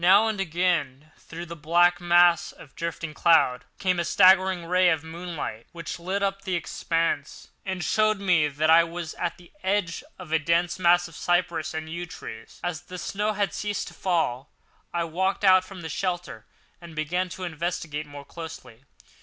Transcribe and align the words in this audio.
Now 0.03 0.25
and 0.27 0.41
again, 0.41 1.11
through 1.15 1.45
the 1.45 1.55
black 1.55 2.01
mass 2.01 2.51
of 2.51 2.73
drifting 2.75 3.13
cloud, 3.13 3.65
came 3.77 3.99
a 3.99 4.03
straggling 4.03 4.65
ray 4.65 4.89
of 4.89 5.03
moonlight, 5.03 5.67
which 5.73 5.99
lit 5.99 6.23
up 6.23 6.41
the 6.41 6.55
expanse, 6.55 7.49
and 7.67 7.83
showed 7.83 8.19
me 8.19 8.47
that 8.47 8.71
I 8.71 8.83
was 8.83 9.13
at 9.13 9.37
the 9.37 9.51
edge 9.61 10.03
of 10.17 10.31
a 10.31 10.39
dense 10.39 10.79
mass 10.79 11.07
of 11.07 11.15
cypress 11.15 11.75
and 11.75 11.87
yew 11.87 12.07
trees. 12.07 12.59
As 12.63 12.81
the 12.81 12.97
snow 12.97 13.33
had 13.33 13.53
ceased 13.53 13.89
to 13.89 13.93
fall, 13.93 14.49
I 14.91 15.03
walked 15.03 15.43
out 15.43 15.63
from 15.63 15.81
the 15.81 15.87
shelter 15.89 16.47
and 16.81 16.95
began 16.95 17.29
to 17.29 17.43
investigate 17.43 18.07
more 18.07 18.25
closely. 18.25 18.85